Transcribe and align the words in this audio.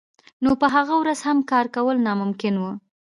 نو 0.43 0.51
په 0.61 0.67
هغه 0.75 0.93
ورځ 1.01 1.19
هم 1.27 1.39
کار 1.51 1.65
کول 1.75 1.97
ناممکن 2.07 2.53
وو 2.57 2.71